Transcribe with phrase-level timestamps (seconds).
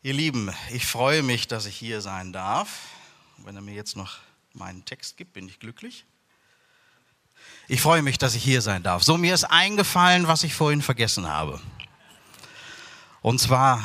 [0.00, 2.86] Ihr Lieben, ich freue mich, dass ich hier sein darf.
[3.38, 4.18] Wenn er mir jetzt noch
[4.52, 6.04] meinen Text gibt, bin ich glücklich.
[7.66, 9.02] Ich freue mich, dass ich hier sein darf.
[9.02, 11.60] So, mir ist eingefallen, was ich vorhin vergessen habe.
[13.22, 13.82] Und zwar,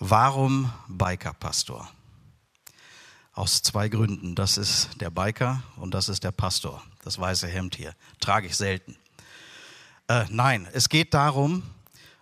[0.00, 1.88] warum Biker-Pastor?
[3.32, 4.34] Aus zwei Gründen.
[4.34, 6.82] Das ist der Biker und das ist der Pastor.
[7.04, 7.94] Das weiße Hemd hier.
[8.18, 8.96] Trage ich selten.
[10.08, 11.62] Äh, nein, es geht darum,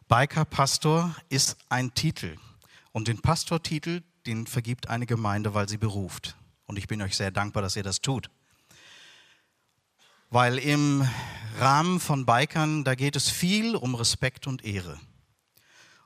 [0.06, 2.36] Biker-Pastor ist ein Titel.
[2.96, 6.34] Und den Pastortitel, den vergibt eine Gemeinde, weil sie beruft.
[6.64, 8.30] Und ich bin euch sehr dankbar, dass ihr das tut.
[10.30, 11.06] Weil im
[11.58, 14.98] Rahmen von Bikern, da geht es viel um Respekt und Ehre.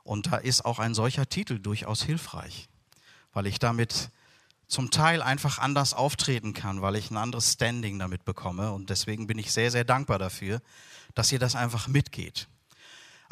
[0.03, 2.69] Und da ist auch ein solcher Titel durchaus hilfreich,
[3.33, 4.11] weil ich damit
[4.67, 8.73] zum Teil einfach anders auftreten kann, weil ich ein anderes Standing damit bekomme.
[8.73, 10.61] Und deswegen bin ich sehr, sehr dankbar dafür,
[11.15, 12.49] dass ihr das einfach mitgeht.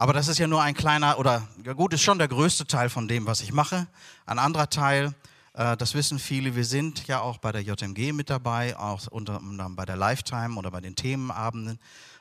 [0.00, 2.88] Aber das ist ja nur ein kleiner, oder ja gut, ist schon der größte Teil
[2.88, 3.88] von dem, was ich mache.
[4.26, 5.12] Ein anderer Teil,
[5.54, 9.38] äh, das wissen viele, wir sind ja auch bei der JMG mit dabei, auch unter
[9.38, 11.80] anderem bei der Lifetime oder bei den Themenabenden.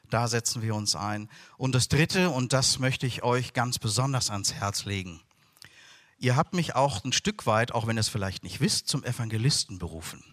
[0.09, 1.29] Da setzen wir uns ein.
[1.57, 5.21] Und das Dritte, und das möchte ich euch ganz besonders ans Herz legen.
[6.17, 9.03] Ihr habt mich auch ein Stück weit, auch wenn ihr es vielleicht nicht wisst, zum
[9.03, 10.23] Evangelisten berufen.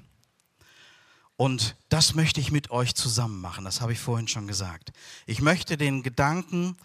[1.36, 4.95] Und das möchte ich mit euch zusammen machen, das habe ich vorhin schon gesagt.
[5.27, 6.79] Ich möchte den Gedanken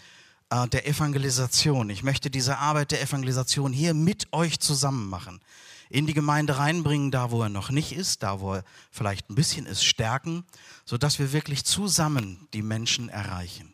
[0.51, 1.89] der Evangelisation.
[1.89, 5.41] Ich möchte diese Arbeit der Evangelisation hier mit euch zusammen machen.
[5.89, 9.35] In die Gemeinde reinbringen, da wo er noch nicht ist, da wo er vielleicht ein
[9.35, 10.43] bisschen ist, stärken,
[10.85, 13.73] sodass wir wirklich zusammen die Menschen erreichen.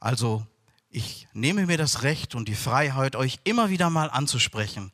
[0.00, 0.46] Also
[0.88, 4.92] ich nehme mir das Recht und die Freiheit, euch immer wieder mal anzusprechen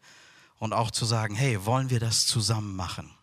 [0.58, 3.15] und auch zu sagen, hey, wollen wir das zusammen machen?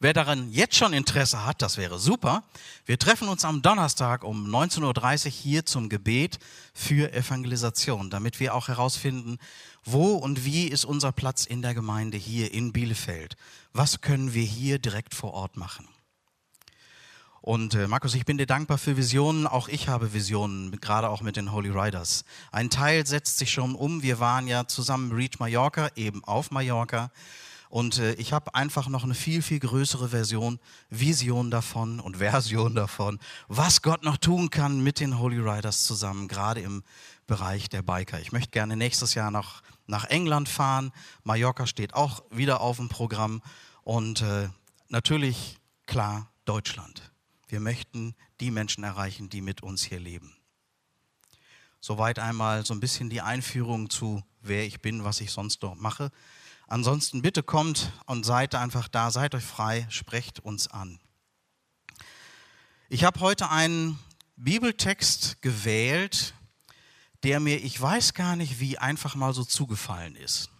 [0.00, 2.42] Wer daran jetzt schon Interesse hat, das wäre super.
[2.84, 6.38] Wir treffen uns am Donnerstag um 19.30 Uhr hier zum Gebet
[6.74, 9.38] für Evangelisation, damit wir auch herausfinden,
[9.84, 13.36] wo und wie ist unser Platz in der Gemeinde hier in Bielefeld.
[13.72, 15.88] Was können wir hier direkt vor Ort machen?
[17.46, 19.46] Und äh, Markus, ich bin dir dankbar für Visionen.
[19.46, 22.24] Auch ich habe Visionen, gerade auch mit den Holy Riders.
[22.50, 24.02] Ein Teil setzt sich schon um.
[24.02, 27.10] Wir waren ja zusammen Reach Mallorca, eben auf Mallorca.
[27.74, 32.76] Und äh, ich habe einfach noch eine viel, viel größere Version, Vision davon und Version
[32.76, 33.18] davon,
[33.48, 36.84] was Gott noch tun kann mit den Holy Riders zusammen, gerade im
[37.26, 38.20] Bereich der Biker.
[38.20, 40.92] Ich möchte gerne nächstes Jahr noch nach England fahren.
[41.24, 43.42] Mallorca steht auch wieder auf dem Programm.
[43.82, 44.50] Und äh,
[44.88, 47.10] natürlich, klar, Deutschland.
[47.48, 50.36] Wir möchten die Menschen erreichen, die mit uns hier leben.
[51.80, 55.80] Soweit einmal so ein bisschen die Einführung zu, wer ich bin, was ich sonst dort
[55.80, 56.12] mache.
[56.66, 60.98] Ansonsten bitte kommt und seid einfach da, seid euch frei, sprecht uns an.
[62.88, 63.98] Ich habe heute einen
[64.36, 66.34] Bibeltext gewählt,
[67.22, 70.50] der mir, ich weiß gar nicht, wie einfach mal so zugefallen ist.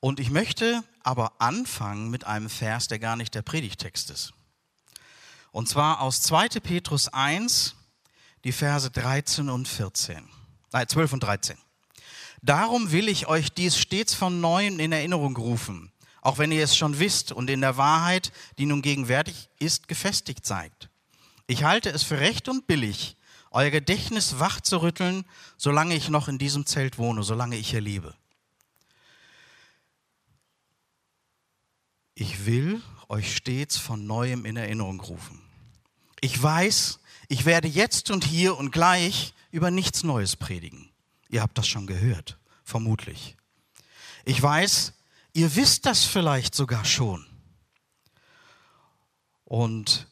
[0.00, 4.32] Und ich möchte aber anfangen mit einem Vers, der gar nicht der Predigtext ist.
[5.50, 6.60] Und zwar aus 2.
[6.60, 7.74] Petrus 1,
[8.44, 10.28] die Verse 13 und 14.
[10.72, 11.58] Nein, 12 und 13.
[12.42, 16.76] Darum will ich euch dies stets von neuem in Erinnerung rufen, auch wenn ihr es
[16.76, 20.88] schon wisst und in der Wahrheit, die nun gegenwärtig ist, gefestigt seid.
[21.46, 23.16] Ich halte es für recht und billig,
[23.50, 25.24] euer Gedächtnis wach zu rütteln,
[25.56, 28.14] solange ich noch in diesem Zelt wohne, solange ich hier lebe.
[32.14, 35.40] Ich will euch stets von neuem in Erinnerung rufen.
[36.20, 36.98] Ich weiß,
[37.28, 40.87] ich werde jetzt und hier und gleich über nichts Neues predigen.
[41.28, 43.36] Ihr habt das schon gehört, vermutlich.
[44.24, 44.94] Ich weiß,
[45.32, 47.26] ihr wisst das vielleicht sogar schon.
[49.44, 50.08] Und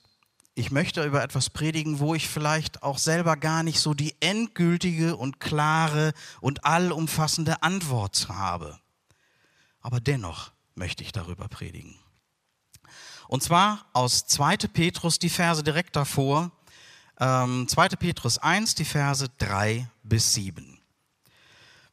[0.54, 5.16] ich möchte über etwas predigen, wo ich vielleicht auch selber gar nicht so die endgültige
[5.16, 8.80] und klare und allumfassende Antwort habe.
[9.80, 11.98] Aber dennoch möchte ich darüber predigen.
[13.28, 14.56] Und zwar aus 2.
[14.72, 16.52] Petrus, die Verse direkt davor.
[17.20, 17.88] Ähm, 2.
[17.90, 20.75] Petrus 1, die Verse 3 bis 7.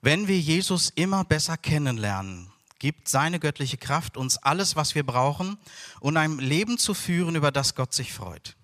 [0.06, 5.58] Wenn wir Jesus immer besser kennenlernen, gibt seine göttliche Kraft uns alles, was wir brauchen,
[6.02, 8.58] um ein Leben zu führen, über das Gott sich freut.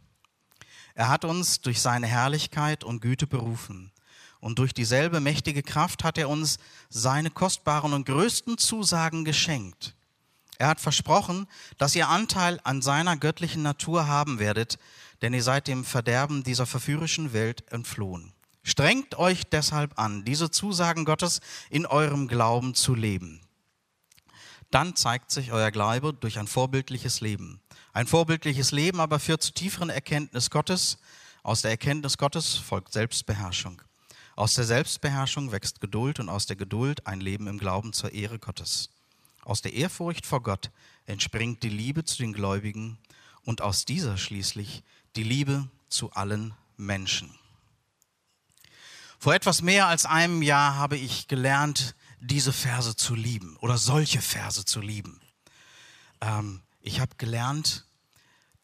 [0.95, 3.93] Er hat uns durch seine Herrlichkeit und Güte berufen.
[4.41, 6.57] Und durch dieselbe mächtige Kraft hat er uns
[6.89, 9.95] seine kostbaren und größten Zusagen geschenkt.
[10.57, 11.47] Er hat versprochen,
[11.77, 14.77] dass ihr Anteil an seiner göttlichen Natur haben werdet,
[15.21, 18.33] denn ihr seid dem Verderben dieser verführerischen Welt entflohen.
[18.63, 21.39] Strengt euch deshalb an, diese Zusagen Gottes
[21.69, 23.41] in eurem Glauben zu leben.
[24.71, 27.59] Dann zeigt sich euer Glaube durch ein vorbildliches Leben.
[27.93, 30.99] Ein vorbildliches Leben aber führt zu tieferen Erkenntnis Gottes.
[31.41, 33.81] Aus der Erkenntnis Gottes folgt Selbstbeherrschung.
[34.35, 38.39] Aus der Selbstbeherrschung wächst Geduld und aus der Geduld ein Leben im Glauben zur Ehre
[38.39, 38.89] Gottes.
[39.43, 40.69] Aus der Ehrfurcht vor Gott
[41.07, 42.99] entspringt die Liebe zu den Gläubigen
[43.43, 44.83] und aus dieser schließlich
[45.15, 47.33] die Liebe zu allen Menschen.
[49.19, 54.21] Vor etwas mehr als einem Jahr habe ich gelernt, diese Verse zu lieben oder solche
[54.21, 55.19] Verse zu lieben.
[56.21, 57.85] Ähm, ich habe gelernt,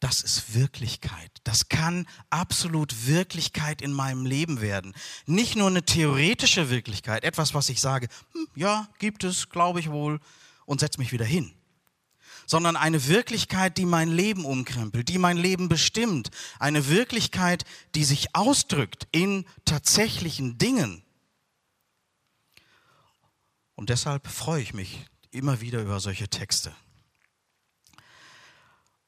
[0.00, 1.30] das ist Wirklichkeit.
[1.44, 4.94] Das kann absolut Wirklichkeit in meinem Leben werden.
[5.26, 9.90] Nicht nur eine theoretische Wirklichkeit, etwas, was ich sage, hm, ja, gibt es, glaube ich
[9.90, 10.20] wohl,
[10.64, 11.52] und setze mich wieder hin.
[12.46, 16.30] Sondern eine Wirklichkeit, die mein Leben umkrempelt, die mein Leben bestimmt.
[16.58, 17.64] Eine Wirklichkeit,
[17.94, 21.02] die sich ausdrückt in tatsächlichen Dingen.
[23.74, 26.74] Und deshalb freue ich mich immer wieder über solche Texte.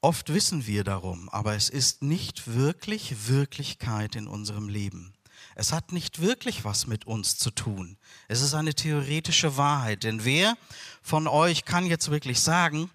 [0.01, 5.13] Oft wissen wir darum, aber es ist nicht wirklich Wirklichkeit in unserem Leben.
[5.55, 7.97] Es hat nicht wirklich was mit uns zu tun.
[8.29, 10.03] Es ist eine theoretische Wahrheit.
[10.03, 10.57] Denn wer
[11.01, 12.89] von euch kann jetzt wirklich sagen,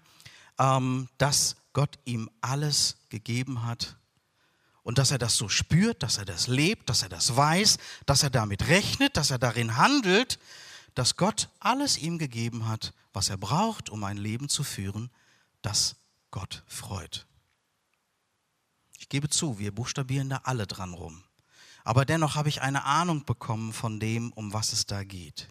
[0.59, 3.97] ähm, dass Gott ihm alles gegeben hat
[4.83, 8.23] und dass er das so spürt, dass er das lebt, dass er das weiß, dass
[8.23, 10.39] er damit rechnet, dass er darin handelt,
[10.93, 15.09] dass Gott alles ihm gegeben hat, was er braucht, um ein Leben zu führen,
[15.61, 15.95] das
[16.31, 17.25] Gott freut.
[18.99, 21.23] Ich gebe zu, wir buchstabieren da alle dran rum.
[21.83, 25.47] Aber dennoch habe ich eine Ahnung bekommen von dem, um was es da geht.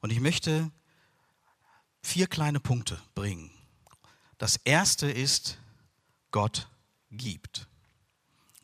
[0.00, 0.70] Und ich möchte
[2.06, 3.50] vier kleine Punkte bringen.
[4.38, 5.58] Das erste ist,
[6.30, 6.68] Gott
[7.10, 7.66] gibt.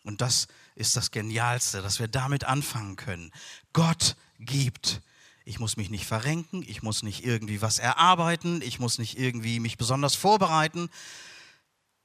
[0.05, 3.33] Und das ist das Genialste, dass wir damit anfangen können.
[3.73, 5.03] Gott gibt.
[5.45, 9.59] Ich muss mich nicht verrenken, ich muss nicht irgendwie was erarbeiten, ich muss nicht irgendwie
[9.59, 10.89] mich besonders vorbereiten.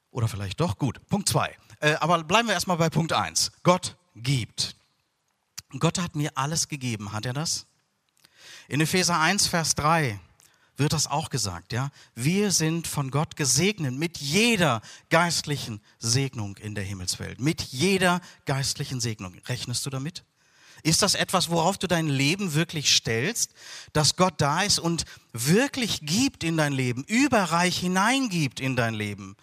[0.10, 1.06] Oder vielleicht doch gut.
[1.08, 1.56] Punkt zwei.
[1.80, 3.52] Äh, aber bleiben wir erstmal bei Punkt eins.
[3.62, 4.76] Gott gibt.
[5.78, 7.12] Gott hat mir alles gegeben.
[7.12, 7.68] Hat er das?
[8.68, 10.20] In Epheser 1, Vers 3
[10.78, 11.90] wird das auch gesagt, ja?
[12.16, 17.40] Wir sind von Gott gesegnet mit jeder geistlichen Segnung in der Himmelswelt.
[17.42, 19.34] Mit jeder geistlichen Segnung.
[19.48, 20.24] Rechnest du damit?
[20.84, 23.52] Ist das etwas, worauf du dein Leben wirklich stellst,
[23.94, 29.36] dass Gott da ist und wirklich gibt in dein Leben, überreich hineingibt in dein Leben?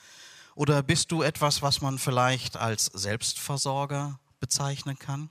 [0.55, 5.31] Oder bist du etwas, was man vielleicht als Selbstversorger bezeichnen kann?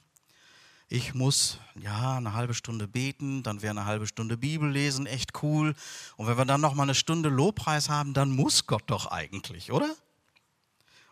[0.89, 5.43] Ich muss ja eine halbe Stunde beten, dann wäre eine halbe Stunde Bibel lesen echt
[5.43, 5.75] cool.
[6.17, 9.71] Und wenn wir dann noch mal eine Stunde Lobpreis haben, dann muss Gott doch eigentlich,
[9.71, 9.95] oder?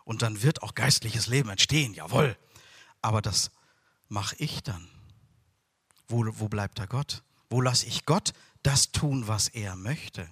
[0.04, 2.36] Und dann wird auch geistliches Leben entstehen, jawohl.
[3.00, 3.50] Aber das
[4.08, 4.88] mache ich dann?
[6.08, 7.22] Wo, wo bleibt da Gott?
[7.50, 8.32] Wo lasse ich Gott
[8.62, 10.28] das tun, was er möchte?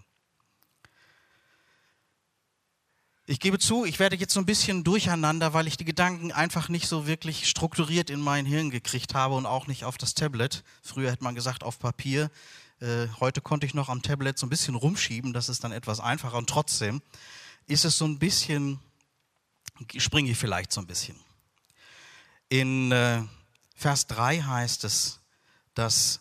[3.30, 6.68] Ich gebe zu, ich werde jetzt so ein bisschen durcheinander, weil ich die Gedanken einfach
[6.68, 10.64] nicht so wirklich strukturiert in mein Hirn gekriegt habe und auch nicht auf das Tablet.
[10.82, 12.28] Früher hätte man gesagt auf Papier.
[12.80, 16.00] Äh, heute konnte ich noch am Tablet so ein bisschen rumschieben, das ist dann etwas
[16.00, 17.02] einfacher und trotzdem
[17.68, 18.80] ist es so ein bisschen,
[19.96, 21.14] springe ich vielleicht so ein bisschen.
[22.48, 23.22] In äh,
[23.76, 25.20] Vers 3 heißt es,
[25.74, 26.18] dass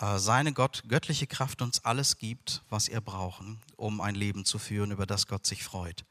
[0.00, 4.58] äh, seine Gott, göttliche Kraft uns alles gibt, was wir brauchen, um ein Leben zu
[4.58, 6.04] führen, über das Gott sich freut.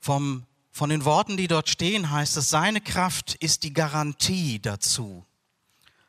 [0.00, 5.24] Vom, von den Worten, die dort stehen, heißt es, seine Kraft ist die Garantie dazu,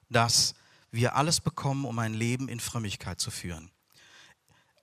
[0.10, 0.54] dass
[0.92, 3.72] wir alles bekommen, um ein Leben in Frömmigkeit zu führen.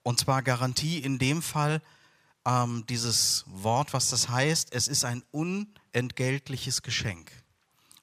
[0.03, 1.81] Und zwar Garantie in dem Fall,
[2.45, 7.31] ähm, dieses Wort, was das heißt, es ist ein unentgeltliches Geschenk.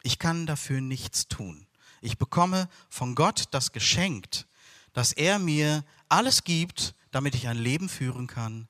[0.02, 1.66] Ich kann dafür nichts tun.
[2.02, 4.46] Ich bekomme von Gott das geschenkt,
[4.92, 8.68] dass er mir alles gibt, damit ich ein Leben führen kann,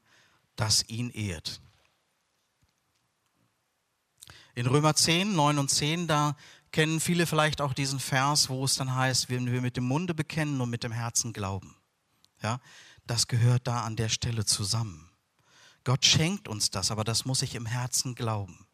[0.55, 1.61] das ihn ehrt.
[4.57, 6.37] In Römer 10, 9 und 10, da
[6.71, 10.15] kennen viele vielleicht auch diesen Vers, wo es dann heißt, wenn wir mit dem Munde
[10.15, 11.77] bekennen und mit dem Herzen glauben.
[12.43, 12.61] Ja,
[13.07, 15.11] das gehört da an der Stelle zusammen.
[15.83, 18.67] Gott schenkt uns das, aber das muss ich im Herzen glauben.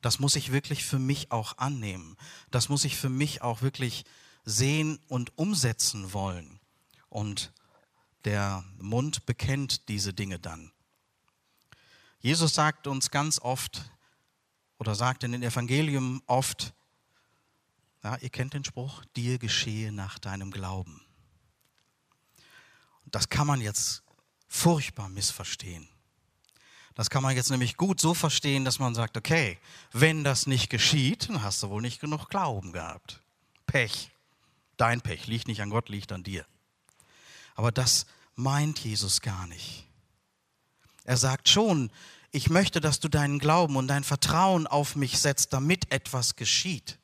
[0.00, 2.16] Das muss ich wirklich für mich auch annehmen.
[2.50, 4.04] Das muss ich für mich auch wirklich
[4.44, 6.60] sehen und umsetzen wollen.
[7.08, 7.52] Und
[8.24, 10.72] der Mund bekennt diese Dinge dann.
[12.20, 13.90] Jesus sagt uns ganz oft
[14.78, 16.72] oder sagt in den Evangelium oft,
[18.02, 21.00] ja, ihr kennt den Spruch, dir geschehe nach deinem Glauben.
[23.04, 24.02] Und das kann man jetzt
[24.46, 25.88] furchtbar missverstehen.
[26.94, 29.58] Das kann man jetzt nämlich gut so verstehen, dass man sagt, okay,
[29.92, 33.20] wenn das nicht geschieht, dann hast du wohl nicht genug Glauben gehabt.
[33.66, 34.10] Pech.
[34.76, 36.44] Dein Pech liegt nicht an Gott, liegt an dir.
[37.54, 39.86] Aber das meint Jesus gar nicht.
[41.04, 41.90] Er sagt schon,
[42.38, 47.00] ich möchte, dass du deinen Glauben und dein Vertrauen auf mich setzt, damit etwas geschieht.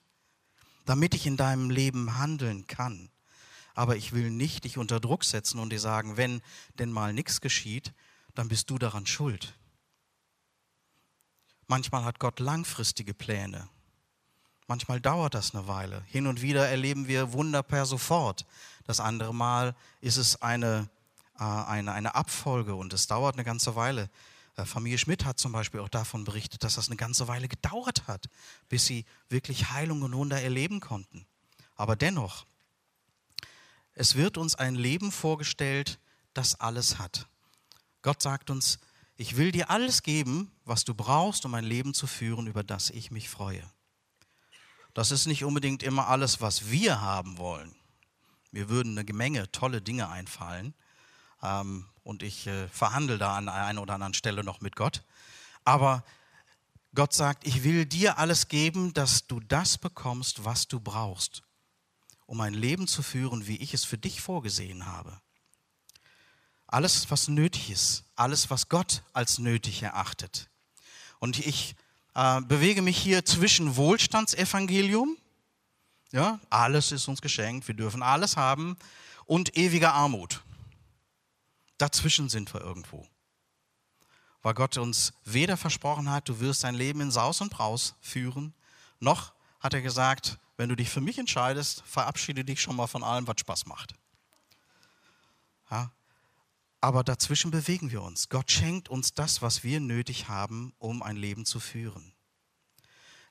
[0.84, 3.08] damit ich in deinem Leben handeln kann.
[3.74, 6.40] Aber ich will nicht dich unter Druck setzen und dir sagen, wenn
[6.78, 7.92] denn mal nichts geschieht,
[8.34, 9.54] dann bist du daran schuld.
[11.66, 13.68] Manchmal hat Gott langfristige Pläne.
[14.68, 16.02] Manchmal dauert das eine Weile.
[16.06, 18.46] Hin und wieder erleben wir Wunder per sofort.
[18.84, 20.88] Das andere Mal ist es eine,
[21.40, 24.10] äh, eine, eine Abfolge und es dauert eine ganze Weile.
[24.56, 28.06] Äh, Familie Schmidt hat zum Beispiel auch davon berichtet, dass das eine ganze Weile gedauert
[28.06, 28.26] hat,
[28.68, 31.26] bis sie wirklich Heilung und Wunder erleben konnten.
[31.76, 32.46] Aber dennoch,
[33.94, 35.98] es wird uns ein Leben vorgestellt,
[36.32, 37.28] das alles hat.
[38.02, 38.78] Gott sagt uns,
[39.16, 42.90] ich will dir alles geben, was du brauchst, um ein Leben zu führen, über das
[42.90, 43.62] ich mich freue.
[44.92, 47.74] Das ist nicht unbedingt immer alles, was wir haben wollen.
[48.50, 50.74] Mir würden eine Menge tolle Dinge einfallen
[51.42, 55.02] ähm, und ich äh, verhandle da an einer oder anderen Stelle noch mit Gott.
[55.64, 56.04] Aber
[56.94, 61.42] Gott sagt, ich will dir alles geben, dass du das bekommst, was du brauchst,
[62.26, 65.20] um ein Leben zu führen, wie ich es für dich vorgesehen habe.
[66.66, 70.48] Alles, was nötig ist, alles, was Gott als nötig erachtet.
[71.18, 71.74] Und ich
[72.14, 75.16] äh, bewege mich hier zwischen Wohlstandsevangelium,
[76.12, 78.76] ja, alles ist uns geschenkt, wir dürfen alles haben,
[79.26, 80.42] und ewiger Armut.
[81.78, 83.06] Dazwischen sind wir irgendwo.
[84.42, 88.54] Weil Gott uns weder versprochen hat, du wirst dein Leben in Saus und Braus führen,
[89.00, 93.02] noch hat er gesagt, wenn du dich für mich entscheidest, verabschiede dich schon mal von
[93.02, 93.94] allem, was Spaß macht.
[95.70, 95.90] Ja,
[96.80, 98.28] aber dazwischen bewegen wir uns.
[98.28, 102.12] Gott schenkt uns das, was wir nötig haben, um ein Leben zu führen.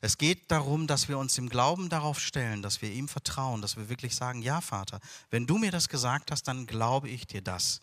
[0.01, 3.77] Es geht darum, dass wir uns im Glauben darauf stellen, dass wir ihm vertrauen, dass
[3.77, 7.41] wir wirklich sagen, ja Vater, wenn du mir das gesagt hast, dann glaube ich dir
[7.41, 7.81] das.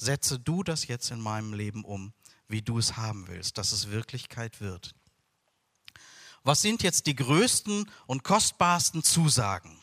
[0.00, 2.14] Setze du das jetzt in meinem Leben um,
[2.48, 4.94] wie du es haben willst, dass es Wirklichkeit wird.
[6.42, 9.78] Was sind jetzt die größten und kostbarsten Zusagen?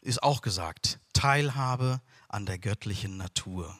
[0.00, 3.76] Ist auch gesagt, Teilhabe an der göttlichen Natur.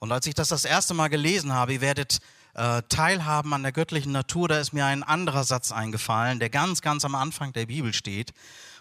[0.00, 2.18] Und als ich das das erste Mal gelesen habe, ihr werdet
[2.54, 6.80] äh, teilhaben an der göttlichen Natur, da ist mir ein anderer Satz eingefallen, der ganz,
[6.80, 8.34] ganz am Anfang der Bibel steht,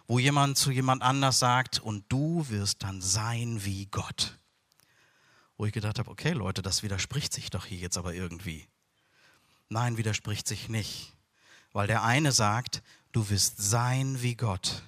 [0.08, 4.39] wo jemand zu jemand anders sagt, und du wirst dann sein wie Gott.
[5.60, 8.66] Wo ich gedacht habe, okay Leute, das widerspricht sich doch hier jetzt aber irgendwie.
[9.68, 11.12] Nein, widerspricht sich nicht,
[11.74, 14.84] weil der eine sagt, du wirst sein wie Gott.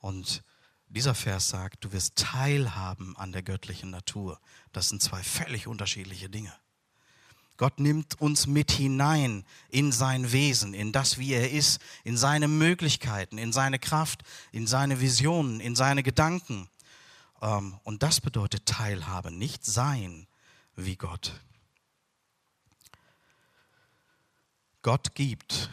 [0.00, 0.42] Und
[0.88, 4.40] dieser Vers sagt, du wirst teilhaben an der göttlichen Natur.
[4.72, 6.52] Das sind zwei völlig unterschiedliche Dinge.
[7.58, 12.48] Gott nimmt uns mit hinein in sein Wesen, in das, wie er ist, in seine
[12.48, 16.68] Möglichkeiten, in seine Kraft, in seine Visionen, in seine Gedanken.
[17.42, 20.26] Ähm, und das bedeutet Teilhabe, nicht sein
[20.74, 21.40] wie Gott.
[24.80, 25.70] Gott gibt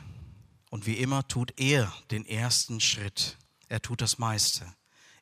[0.69, 3.37] und wie immer tut er den ersten Schritt.
[3.69, 4.65] Er tut das meiste.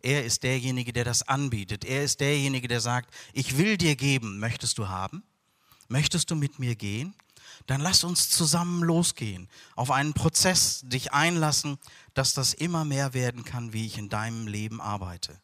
[0.01, 1.85] Er ist derjenige, der das anbietet.
[1.85, 4.39] Er ist derjenige, der sagt, ich will dir geben.
[4.39, 5.23] Möchtest du haben?
[5.89, 7.13] Möchtest du mit mir gehen?
[7.65, 11.77] Dann lass uns zusammen losgehen, auf einen Prozess dich einlassen,
[12.13, 15.41] dass das immer mehr werden kann, wie ich in deinem Leben arbeite.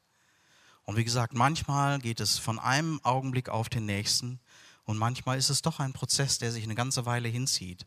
[0.85, 4.39] Und wie gesagt, manchmal geht es von einem Augenblick auf den nächsten
[4.85, 7.85] und manchmal ist es doch ein Prozess, der sich eine ganze Weile hinzieht.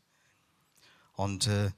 [1.12, 1.70] Und äh,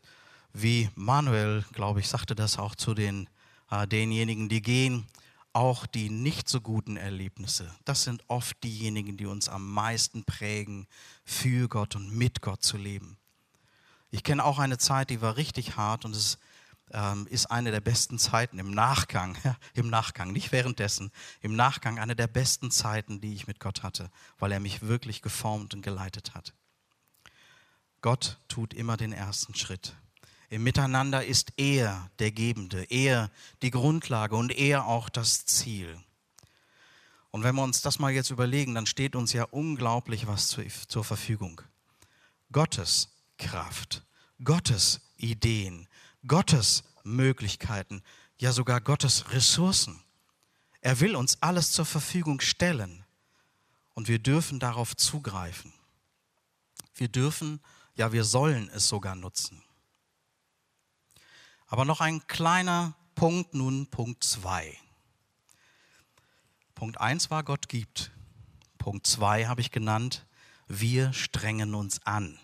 [0.52, 3.28] wie Manuel, glaube ich, sagte das auch zu den
[3.70, 5.06] äh, denjenigen, die gehen,
[5.52, 7.74] auch die nicht so guten Erlebnisse.
[7.84, 10.86] Das sind oft diejenigen, die uns am meisten prägen,
[11.24, 13.18] für Gott und mit Gott zu leben.
[14.10, 16.38] Ich kenne auch eine Zeit, die war richtig hart und es
[16.92, 19.36] ähm, ist eine der besten Zeiten im Nachgang,
[19.74, 24.10] im Nachgang, nicht währenddessen, im Nachgang eine der besten Zeiten, die ich mit Gott hatte,
[24.38, 26.54] weil er mich wirklich geformt und geleitet hat.
[28.00, 29.96] Gott tut immer den ersten Schritt.
[30.50, 33.30] Im Miteinander ist er der Gebende, er
[33.60, 35.98] die Grundlage und er auch das Ziel.
[37.30, 41.04] Und wenn wir uns das mal jetzt überlegen, dann steht uns ja unglaublich was zur
[41.04, 41.60] Verfügung.
[42.50, 44.02] Gottes Kraft,
[44.42, 45.86] Gottes Ideen,
[46.26, 48.02] Gottes Möglichkeiten,
[48.38, 50.02] ja sogar Gottes Ressourcen.
[50.80, 53.04] Er will uns alles zur Verfügung stellen
[53.94, 55.72] und wir dürfen darauf zugreifen.
[56.94, 57.60] Wir dürfen,
[57.94, 59.62] ja wir sollen es sogar nutzen.
[61.66, 64.76] Aber noch ein kleiner Punkt, nun Punkt 2.
[66.74, 68.12] Punkt 1 war, Gott gibt.
[68.78, 70.26] Punkt 2 habe ich genannt,
[70.68, 72.38] wir strengen uns an.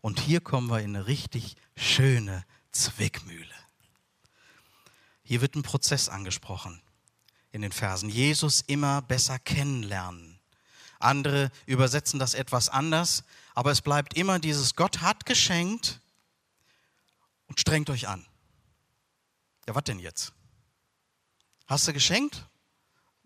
[0.00, 3.54] Und hier kommen wir in eine richtig schöne Zwickmühle.
[5.22, 6.82] Hier wird ein Prozess angesprochen
[7.50, 8.08] in den Versen.
[8.08, 10.38] Jesus immer besser kennenlernen.
[10.98, 16.00] Andere übersetzen das etwas anders, aber es bleibt immer dieses Gott hat geschenkt
[17.46, 18.26] und strengt euch an.
[19.66, 20.32] Ja, was denn jetzt?
[21.66, 22.46] Hast du geschenkt?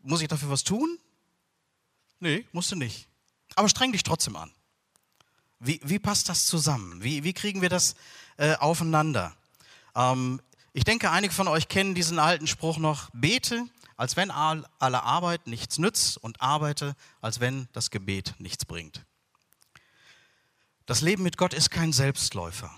[0.02, 0.98] Muss ich dafür was tun?
[2.20, 3.08] Nee, musst du nicht.
[3.54, 4.52] Aber streng dich trotzdem an.
[5.60, 7.02] Wie, wie passt das zusammen?
[7.02, 7.96] Wie, wie kriegen wir das
[8.38, 9.36] äh, aufeinander?
[9.94, 10.40] Ähm,
[10.72, 13.64] ich denke, einige von euch kennen diesen alten Spruch noch, bete,
[13.96, 19.04] als wenn alle Arbeit nichts nützt und arbeite, als wenn das Gebet nichts bringt.
[20.86, 22.70] Das Leben mit Gott ist kein Selbstläufer.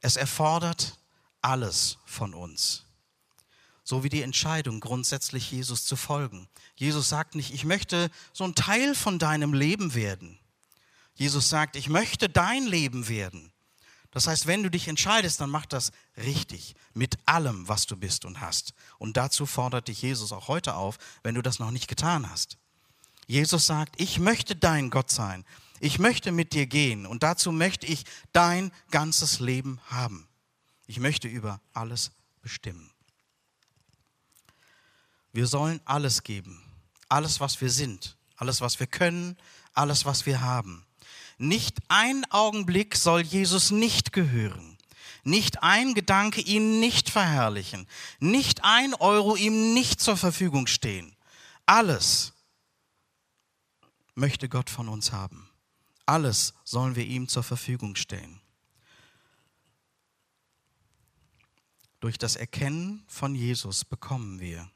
[0.00, 0.98] Es erfordert
[1.40, 2.84] alles von uns.
[3.84, 6.48] So wie die Entscheidung, grundsätzlich Jesus zu folgen.
[6.74, 10.38] Jesus sagt nicht, ich möchte so ein Teil von deinem Leben werden.
[11.14, 13.50] Jesus sagt, ich möchte dein Leben werden.
[14.10, 18.24] Das heißt, wenn du dich entscheidest, dann mach das richtig, mit allem, was du bist
[18.24, 18.72] und hast.
[18.98, 22.56] Und dazu fordert dich Jesus auch heute auf, wenn du das noch nicht getan hast.
[23.26, 25.44] Jesus sagt, ich möchte dein Gott sein.
[25.80, 30.26] Ich möchte mit dir gehen und dazu möchte ich dein ganzes Leben haben.
[30.86, 32.10] Ich möchte über alles
[32.40, 32.90] bestimmen.
[35.32, 36.62] Wir sollen alles geben,
[37.08, 39.36] alles, was wir sind, alles, was wir können,
[39.74, 40.84] alles, was wir haben.
[41.38, 44.76] Nicht ein Augenblick soll Jesus nicht gehören.
[45.22, 47.86] Nicht ein Gedanke ihn nicht verherrlichen.
[48.18, 51.14] Nicht ein Euro ihm nicht zur Verfügung stehen.
[51.66, 52.32] Alles
[54.14, 55.48] möchte Gott von uns haben.
[56.06, 58.40] Alles sollen wir ihm zur Verfügung stellen.
[62.00, 64.70] Durch das Erkennen von Jesus bekommen wir.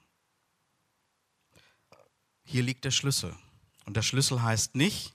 [2.44, 3.34] Hier liegt der Schlüssel.
[3.84, 5.14] Und der Schlüssel heißt nicht,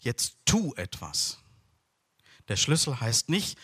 [0.00, 1.38] jetzt tu etwas.
[2.48, 3.58] Der Schlüssel heißt nicht,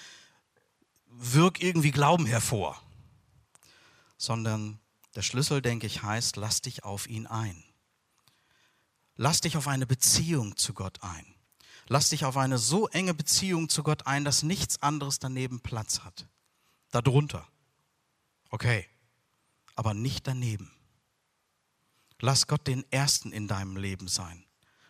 [1.07, 2.81] wirk irgendwie Glauben hervor,
[4.17, 4.79] sondern
[5.15, 7.63] der Schlüssel, denke ich, heißt, lass dich auf ihn ein.
[9.17, 11.25] Lass dich auf eine Beziehung zu Gott ein.
[11.87, 16.01] Lass dich auf eine so enge Beziehung zu Gott ein, dass nichts anderes daneben Platz
[16.01, 16.27] hat.
[16.91, 17.47] Darunter.
[18.51, 18.89] Okay.
[19.77, 20.73] Aber nicht daneben.
[22.21, 24.45] Lass Gott den Ersten in deinem Leben sein.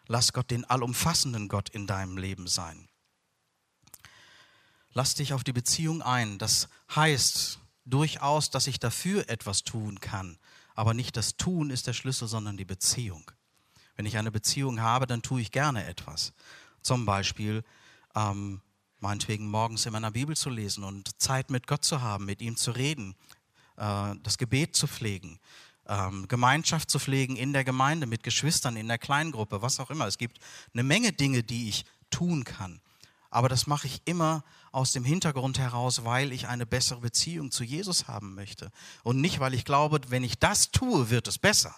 [0.07, 2.89] Lass Gott den allumfassenden Gott in deinem Leben sein.
[4.93, 6.39] Lass dich auf die Beziehung ein.
[6.39, 10.39] Das heißt durchaus, dass ich dafür etwas tun kann.
[10.75, 13.31] Aber nicht das Tun ist der Schlüssel, sondern die Beziehung.
[13.97, 16.33] Wenn ich eine Beziehung habe, dann tue ich gerne etwas.
[16.83, 17.65] Zum Beispiel
[18.15, 18.61] ähm,
[19.01, 22.57] meinetwegen morgens in meiner Bibel zu lesen und Zeit mit Gott zu haben, mit ihm
[22.57, 23.15] zu reden,
[23.77, 25.39] äh, das Gebet zu pflegen,
[25.89, 30.07] ähm, Gemeinschaft zu pflegen in der Gemeinde, mit Geschwistern, in der Kleingruppe, was auch immer.
[30.07, 30.39] Es gibt
[30.73, 32.81] eine Menge Dinge, die ich tun kann.
[33.31, 37.65] Aber das mache ich immer aus dem Hintergrund heraus, weil ich eine bessere Beziehung zu
[37.65, 38.71] Jesus haben möchte.
[39.03, 41.75] Und nicht, weil ich glaube, wenn ich das tue, wird es besser.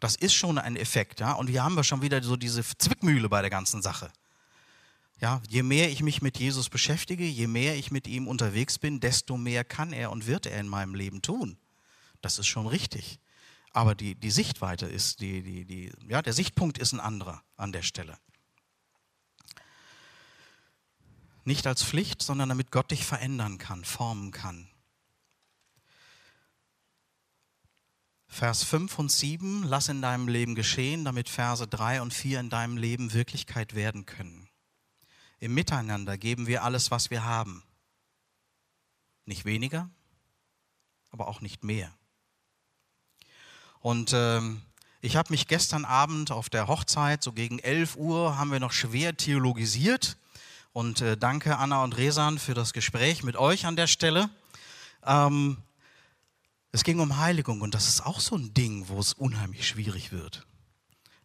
[0.00, 1.32] Das ist schon ein Effekt, ja.
[1.32, 4.10] Und hier haben wir schon wieder so diese Zwickmühle bei der ganzen Sache.
[5.20, 9.00] Ja, je mehr ich mich mit Jesus beschäftige, je mehr ich mit ihm unterwegs bin,
[9.00, 11.58] desto mehr kann er und wird er in meinem Leben tun.
[12.20, 13.20] Das ist schon richtig.
[13.72, 17.72] Aber die, die Sichtweite ist, die, die, die, ja, der Sichtpunkt ist ein anderer an
[17.72, 18.18] der Stelle.
[21.44, 24.68] Nicht als Pflicht, sondern damit Gott dich verändern kann, formen kann.
[28.26, 32.50] Vers 5 und 7, lass in deinem Leben geschehen, damit Verse 3 und 4 in
[32.50, 34.48] deinem Leben Wirklichkeit werden können.
[35.40, 37.64] Im Miteinander geben wir alles, was wir haben.
[39.24, 39.88] Nicht weniger,
[41.10, 41.97] aber auch nicht mehr.
[43.80, 44.62] Und ähm,
[45.00, 48.72] ich habe mich gestern Abend auf der Hochzeit, so gegen 11 Uhr, haben wir noch
[48.72, 50.16] schwer theologisiert.
[50.72, 54.30] Und äh, danke Anna und Resan für das Gespräch mit euch an der Stelle.
[55.04, 55.56] Ähm,
[56.72, 60.12] es ging um Heiligung und das ist auch so ein Ding, wo es unheimlich schwierig
[60.12, 60.46] wird.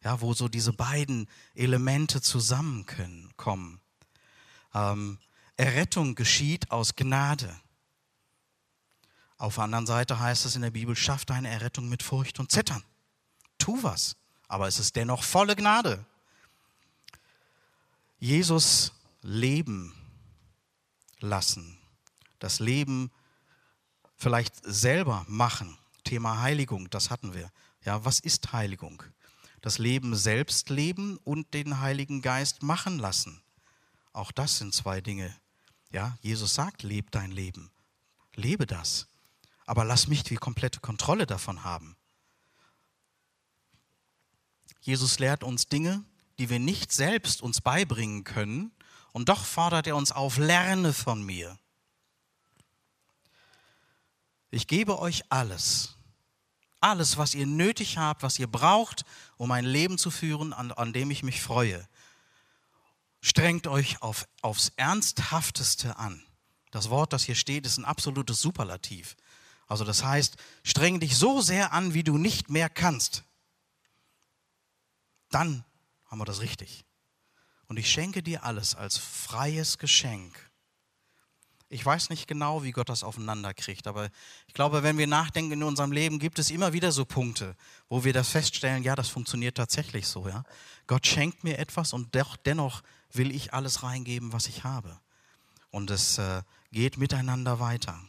[0.04, 3.80] Ja, wo so diese beiden Elemente zusammenkommen.
[4.74, 5.18] Ähm,
[5.58, 7.56] Errettung geschieht aus Gnade.
[9.44, 12.50] Auf der anderen Seite heißt es in der Bibel, schaff deine Errettung mit Furcht und
[12.50, 12.82] Zittern.
[13.58, 14.16] Tu was,
[14.48, 16.06] aber es ist dennoch volle Gnade.
[18.20, 19.94] Jesus leben
[21.20, 21.78] lassen,
[22.40, 23.12] das Leben
[24.16, 25.78] vielleicht selber machen.
[26.06, 27.52] Thema Heiligung, das hatten wir.
[27.84, 29.04] Ja, was ist Heiligung?
[29.60, 33.42] Das Leben selbst leben und den Heiligen Geist machen lassen.
[34.14, 35.36] Auch das sind zwei Dinge.
[35.92, 37.72] Ja, Jesus sagt, lebe dein Leben.
[38.36, 39.08] Lebe das
[39.66, 41.96] aber lass mich die komplette Kontrolle davon haben.
[44.82, 46.04] Jesus lehrt uns Dinge,
[46.40, 48.72] die wir nicht selbst uns beibringen können,
[49.14, 51.58] und doch fordert er uns auf, lerne von mir.
[54.50, 55.98] Ich gebe euch alles,
[56.80, 59.06] alles, was ihr nötig habt, was ihr braucht,
[59.38, 61.88] um ein Leben zu führen, an, an dem ich mich freue.
[63.22, 66.24] Strengt euch auf, aufs Ernsthafteste an
[66.72, 69.16] Das Wort, das hier steht, ist ein absolutes Superlativ.
[69.68, 73.24] Also das heißt, streng dich so sehr an, wie du nicht mehr kannst.
[75.30, 75.66] Dann
[76.06, 76.86] haben wir das richtig.
[77.68, 80.52] Und ich schenke dir alles als freies Geschenk.
[81.70, 84.12] Ich weiß nicht genau, wie Gott das aufeinander kriegt, aber
[84.46, 87.56] ich glaube, wenn wir nachdenken in unserem Leben, gibt es immer wieder so Punkte,
[87.90, 90.44] wo wir das feststellen, ja, das funktioniert tatsächlich so, ja.
[90.86, 92.14] Gott schenkt mir etwas und
[92.46, 95.00] dennoch will ich alles reingeben, was ich habe.
[95.72, 98.00] Und es äh, geht miteinander weiter.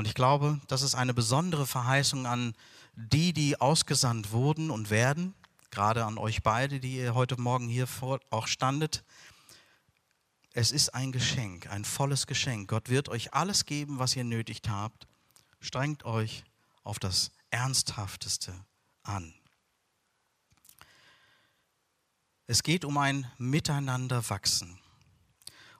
[0.00, 2.54] Und ich glaube, das ist eine besondere Verheißung an
[2.94, 5.34] die, die ausgesandt wurden und werden,
[5.70, 9.04] gerade an euch beide, die ihr heute Morgen hier vor, auch standet.
[10.54, 12.70] Es ist ein Geschenk, ein volles Geschenk.
[12.70, 15.06] Gott wird euch alles geben, was ihr nötig habt.
[15.60, 16.44] Strengt euch
[16.82, 18.54] auf das Ernsthafteste
[19.02, 19.34] an.
[22.46, 24.80] Es geht um ein Miteinander wachsen.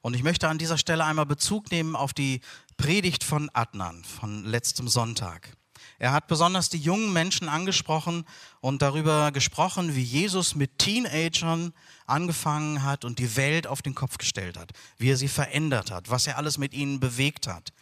[0.02, 2.40] Und ich möchte an dieser Stelle einmal Bezug nehmen auf die
[2.80, 5.54] Predigt von Adnan von letztem Sonntag.
[5.98, 8.24] Er hat besonders die jungen Menschen angesprochen
[8.62, 11.74] und darüber gesprochen, wie Jesus mit Teenagern
[12.06, 16.08] angefangen hat und die Welt auf den Kopf gestellt hat, wie er sie verändert hat,
[16.08, 17.74] was er alles mit ihnen bewegt hat.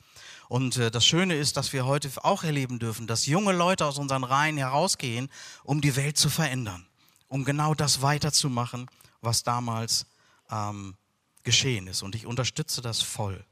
[0.48, 3.98] Und äh, das Schöne ist, dass wir heute auch erleben dürfen, dass junge Leute aus
[3.98, 5.28] unseren Reihen herausgehen,
[5.62, 6.88] um die Welt zu verändern,
[7.28, 10.06] um genau das weiterzumachen, was damals
[10.50, 10.96] ähm,
[11.44, 12.02] geschehen ist.
[12.02, 13.44] Und ich unterstütze das voll.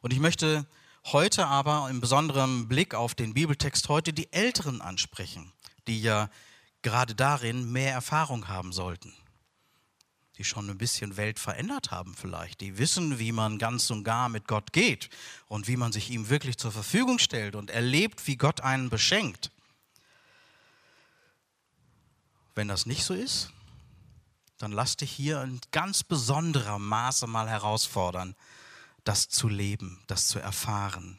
[0.00, 0.66] Und ich möchte
[1.06, 5.52] heute aber im besonderen Blick auf den Bibeltext heute die Älteren ansprechen,
[5.86, 6.30] die ja
[6.82, 9.12] gerade darin mehr Erfahrung haben sollten,
[10.36, 14.28] die schon ein bisschen Welt verändert haben vielleicht, die wissen, wie man ganz und gar
[14.28, 15.10] mit Gott geht
[15.46, 19.50] und wie man sich ihm wirklich zur Verfügung stellt und erlebt, wie Gott einen beschenkt.
[22.54, 23.50] Wenn das nicht so ist,
[24.58, 28.34] dann lass dich hier in ganz besonderer Maße mal herausfordern,
[29.08, 31.18] das zu leben, das zu erfahren.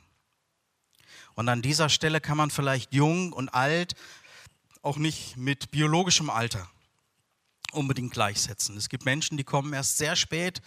[1.33, 3.95] Und an dieser Stelle kann man vielleicht jung und alt
[4.83, 6.69] auch nicht mit biologischem Alter
[7.71, 8.77] unbedingt gleichsetzen.
[8.77, 10.61] Es gibt Menschen, die kommen erst sehr spät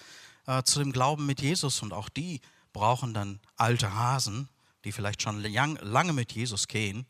[0.46, 2.40] äh, zu dem Glauben mit Jesus und auch die
[2.72, 4.48] brauchen dann alte Hasen,
[4.84, 7.06] die vielleicht schon lang, lange mit Jesus gehen,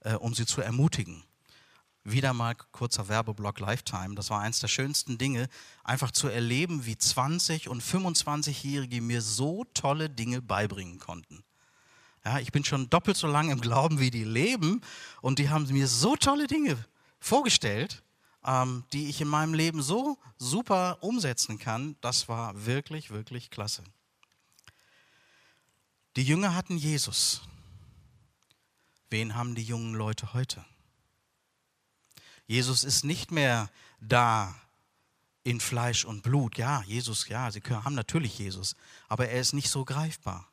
[0.00, 1.22] äh, um sie zu ermutigen.
[2.04, 4.16] Wieder mal kurzer Werbeblock Lifetime.
[4.16, 5.48] Das war eines der schönsten Dinge,
[5.84, 11.44] einfach zu erleben, wie 20- und 25-Jährige mir so tolle Dinge beibringen konnten.
[12.24, 14.80] Ja, ich bin schon doppelt so lange im Glauben, wie die leben.
[15.20, 16.76] Und die haben mir so tolle Dinge
[17.20, 18.02] vorgestellt,
[18.44, 21.96] ähm, die ich in meinem Leben so super umsetzen kann.
[22.00, 23.84] Das war wirklich, wirklich klasse.
[26.16, 27.42] Die Jünger hatten Jesus.
[29.08, 30.64] Wen haben die jungen Leute heute?
[32.52, 34.54] Jesus ist nicht mehr da
[35.42, 36.58] in Fleisch und Blut.
[36.58, 38.76] Ja, Jesus, ja, sie haben natürlich Jesus,
[39.08, 40.46] aber er ist nicht so greifbar.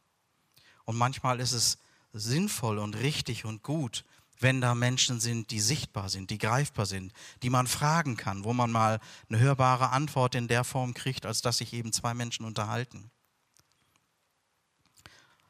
[0.85, 1.77] Und manchmal ist es
[2.13, 4.05] sinnvoll und richtig und gut,
[4.39, 7.11] wenn da Menschen sind, die sichtbar sind, die greifbar sind,
[7.43, 11.41] die man fragen kann, wo man mal eine hörbare Antwort in der Form kriegt, als
[11.41, 13.11] dass sich eben zwei Menschen unterhalten.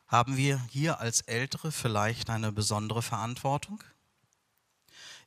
[0.07, 3.83] Haben wir hier als Ältere vielleicht eine besondere Verantwortung?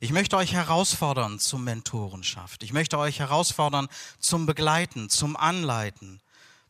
[0.03, 2.61] Ich möchte euch herausfordern zum Mentorenschaft.
[2.63, 3.87] Ich möchte euch herausfordern
[4.19, 6.19] zum Begleiten, zum Anleiten,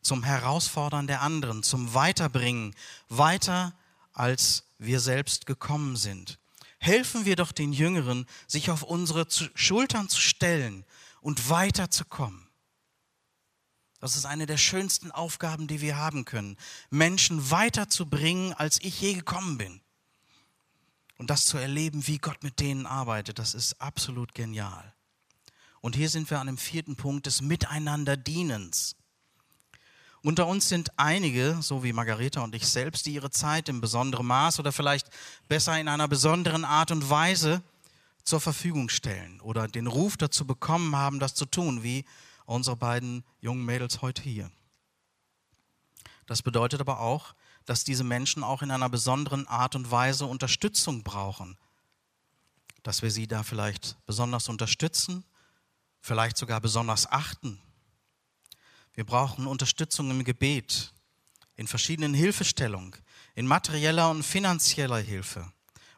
[0.03, 2.75] zum Herausfordern der anderen, zum Weiterbringen,
[3.09, 3.73] weiter
[4.13, 6.37] als wir selbst gekommen sind.
[6.77, 10.85] Helfen wir doch den Jüngeren, sich auf unsere Schultern zu stellen
[11.19, 12.47] und weiterzukommen.
[13.99, 16.55] Das ist eine der schönsten Aufgaben, die wir haben können,
[16.91, 19.82] Menschen weiterzubringen, als ich je gekommen bin.
[21.23, 24.93] Und das zu erleben, wie Gott mit denen arbeitet, das ist absolut genial.
[25.79, 28.97] Und hier sind wir an dem vierten Punkt des Miteinanderdienens.
[30.21, 34.25] Unter uns sind einige, so wie Margareta und ich selbst, die ihre Zeit im besonderen
[34.25, 35.07] Maß oder vielleicht
[35.47, 37.63] besser in einer besonderen Art und Weise
[38.25, 42.03] zur Verfügung stellen oder den Ruf dazu bekommen haben, das zu tun, wie
[42.45, 44.51] unsere beiden jungen Mädels heute hier.
[46.25, 47.33] Das bedeutet aber auch,
[47.65, 51.57] dass diese Menschen auch in einer besonderen Art und Weise Unterstützung brauchen.
[52.83, 55.23] Dass wir sie da vielleicht besonders unterstützen,
[56.01, 57.61] vielleicht sogar besonders achten.
[58.93, 60.93] Wir brauchen Unterstützung im Gebet,
[61.55, 62.95] in verschiedenen Hilfestellungen,
[63.35, 65.51] in materieller und finanzieller Hilfe,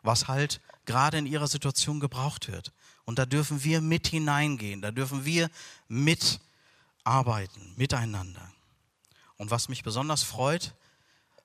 [0.03, 2.71] was halt gerade in ihrer Situation gebraucht wird.
[3.03, 5.49] Und da dürfen wir mit hineingehen, da dürfen wir
[5.87, 8.51] mitarbeiten, miteinander.
[9.37, 10.75] Und was mich besonders freut,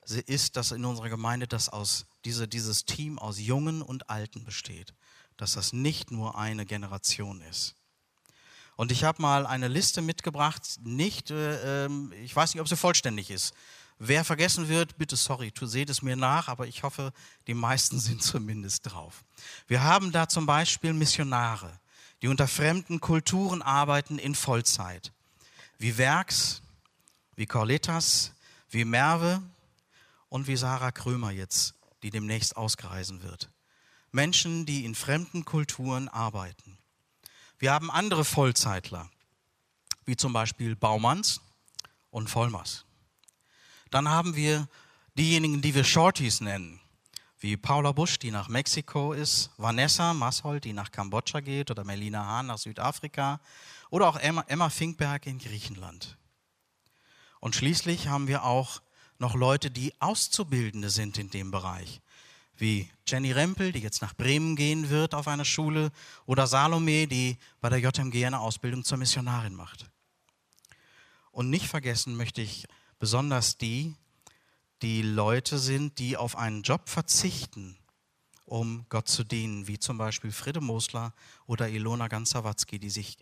[0.05, 4.93] ist, dass in unserer Gemeinde das aus, diese, dieses Team aus Jungen und Alten besteht.
[5.37, 7.75] Dass das nicht nur eine Generation ist.
[8.75, 12.75] Und ich habe mal eine Liste mitgebracht, nicht, äh, ähm, ich weiß nicht, ob sie
[12.75, 13.53] vollständig ist.
[13.99, 17.13] Wer vergessen wird, bitte sorry, tu, seht es mir nach, aber ich hoffe,
[17.45, 19.23] die meisten sind zumindest drauf.
[19.67, 21.79] Wir haben da zum Beispiel Missionare,
[22.21, 25.11] die unter fremden Kulturen arbeiten in Vollzeit.
[25.77, 26.63] Wie Werks,
[27.35, 28.33] wie Corletas,
[28.71, 29.43] wie Merve
[30.31, 33.51] und wie Sarah Krömer jetzt, die demnächst ausgereisen wird.
[34.11, 36.77] Menschen, die in fremden Kulturen arbeiten.
[37.59, 39.09] Wir haben andere Vollzeitler,
[40.05, 41.41] wie zum Beispiel Baumanns
[42.11, 42.85] und Vollmers.
[43.89, 44.69] Dann haben wir
[45.15, 46.79] diejenigen, die wir Shorties nennen,
[47.39, 52.25] wie Paula Busch, die nach Mexiko ist, Vanessa Mashold, die nach Kambodscha geht, oder Melina
[52.25, 53.41] Hahn nach Südafrika,
[53.89, 56.17] oder auch Emma, Emma Finkberg in Griechenland.
[57.41, 58.81] Und schließlich haben wir auch
[59.21, 62.01] noch Leute, die Auszubildende sind in dem Bereich
[62.57, 65.91] wie Jenny Rempel, die jetzt nach Bremen gehen wird auf eine Schule,
[66.27, 69.89] oder Salome, die bei der JMG eine Ausbildung zur Missionarin macht.
[71.31, 72.67] Und nicht vergessen möchte ich
[72.99, 73.95] besonders die,
[74.83, 77.77] die Leute sind, die auf einen Job verzichten,
[78.45, 81.13] um Gott zu dienen, wie zum Beispiel Friede Mosler
[81.47, 83.17] oder Ilona Ganzawatzki, die sich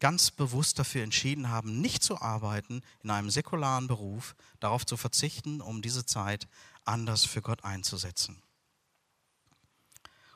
[0.00, 5.60] ganz bewusst dafür entschieden haben, nicht zu arbeiten in einem säkularen Beruf, darauf zu verzichten,
[5.60, 6.48] um diese Zeit
[6.84, 8.42] anders für Gott einzusetzen.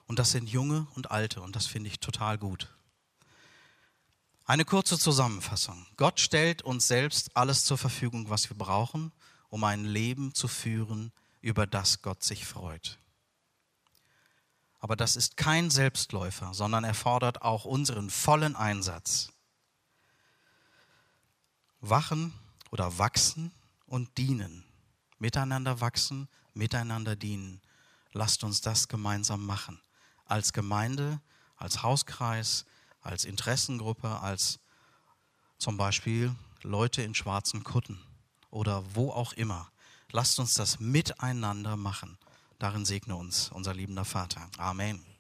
[0.07, 2.74] Und das sind junge und alte und das finde ich total gut.
[4.46, 5.87] Eine kurze Zusammenfassung.
[5.96, 9.11] Gott stellt uns selbst alles zur Verfügung, was wir brauchen,
[9.48, 12.98] um ein Leben zu führen, über das Gott sich freut.
[14.81, 19.33] Aber das ist kein Selbstläufer, sondern erfordert auch unseren vollen Einsatz.
[21.88, 22.32] Wachen
[22.70, 23.52] oder wachsen
[23.86, 24.64] und dienen.
[25.18, 27.60] Miteinander wachsen, miteinander dienen.
[28.12, 29.80] Lasst uns das gemeinsam machen
[30.26, 31.20] als Gemeinde,
[31.56, 32.64] als Hauskreis,
[33.00, 34.58] als Interessengruppe, als
[35.58, 38.00] zum Beispiel Leute in schwarzen Kutten
[38.50, 39.70] oder wo auch immer.
[40.10, 42.18] Lasst uns das miteinander machen.
[42.58, 44.48] Darin segne uns unser liebender Vater.
[44.58, 45.13] Amen.